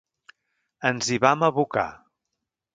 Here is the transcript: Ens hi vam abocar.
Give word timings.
Ens 0.91 1.11
hi 1.17 1.21
vam 1.27 1.47
abocar. 1.51 1.87